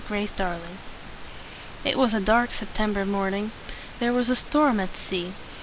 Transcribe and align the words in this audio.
GRACE 0.07 0.31
DARLING. 0.31 0.79
It 1.85 1.95
was 1.95 2.15
a 2.15 2.19
dark 2.19 2.53
Sep 2.55 2.73
tem 2.73 2.91
ber 2.91 3.05
morning. 3.05 3.51
There 3.99 4.13
was 4.13 4.31
a 4.31 4.35
storm 4.35 4.79
at 4.79 4.89
sea. 4.97 5.35